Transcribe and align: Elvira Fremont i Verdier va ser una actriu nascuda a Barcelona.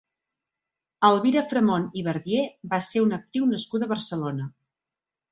Elvira 1.09 1.43
Fremont 1.51 1.83
i 2.01 2.03
Verdier 2.07 2.45
va 2.71 2.79
ser 2.87 3.03
una 3.03 3.19
actriu 3.21 3.45
nascuda 3.51 3.89
a 3.89 3.91
Barcelona. 3.93 4.49